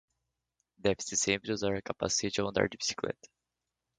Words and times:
Deve-se 0.81 1.15
sempre 1.15 1.53
usar 1.53 1.79
capacete 1.83 2.41
ao 2.41 2.47
andar 2.47 2.67
de 2.67 2.75
bicicleta. 2.75 3.29